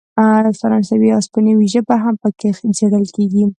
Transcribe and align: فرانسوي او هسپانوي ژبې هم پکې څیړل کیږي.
فرانسوي 0.61 1.07
او 1.11 1.19
هسپانوي 1.21 1.67
ژبې 1.73 1.95
هم 2.03 2.15
پکې 2.21 2.49
څیړل 2.77 3.05
کیږي. 3.15 3.43